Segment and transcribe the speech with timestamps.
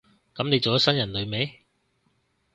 [0.33, 1.59] 噉你做咗新人類未？